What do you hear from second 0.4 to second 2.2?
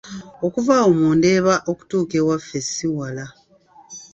Okuva awo mu Ndeeba okutuuka